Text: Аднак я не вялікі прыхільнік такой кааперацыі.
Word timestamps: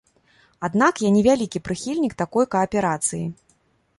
Аднак 0.67 1.01
я 1.07 1.11
не 1.17 1.21
вялікі 1.27 1.61
прыхільнік 1.69 2.13
такой 2.23 2.45
кааперацыі. 2.55 3.23